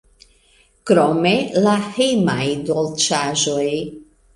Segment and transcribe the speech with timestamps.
[0.91, 1.35] Krome
[1.67, 3.69] la hejmaj dolĉaĵoj.